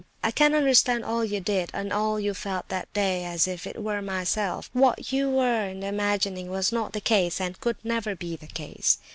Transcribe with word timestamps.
I 0.23 0.31
can 0.31 0.55
understand 0.55 1.05
all 1.05 1.23
you 1.23 1.39
did, 1.39 1.69
and 1.75 1.93
all 1.93 2.19
you 2.19 2.33
felt 2.33 2.69
that 2.69 2.91
day, 2.91 3.23
as 3.23 3.47
if 3.47 3.67
it 3.67 3.79
were 3.83 4.01
myself. 4.01 4.67
What 4.73 5.11
you 5.13 5.29
were 5.29 5.67
then 5.67 5.83
imagining 5.83 6.49
was 6.49 6.71
not 6.71 6.93
the 6.93 7.01
case, 7.01 7.39
and 7.39 7.61
could 7.61 7.77
never 7.83 8.15
be 8.15 8.35
the 8.35 8.47
case. 8.47 8.97